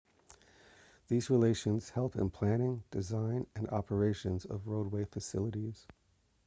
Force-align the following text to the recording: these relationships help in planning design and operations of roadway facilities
these 1.09 1.29
relationships 1.29 1.91
help 1.91 2.15
in 2.15 2.27
planning 2.31 2.81
design 2.89 3.45
and 3.55 3.69
operations 3.69 4.45
of 4.45 4.67
roadway 4.67 5.05
facilities 5.05 5.85